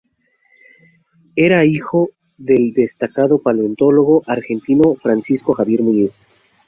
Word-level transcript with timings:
Era 1.35 1.63
hijo 1.63 2.09
del 2.35 2.73
destacado 2.73 3.37
paleontólogo 3.39 4.23
argentino 4.25 4.95
Francisco 4.95 5.53
Javier 5.53 5.83
Muñiz. 5.83 6.25